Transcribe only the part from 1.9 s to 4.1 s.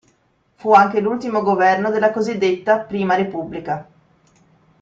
della cosiddetta prima repubblica.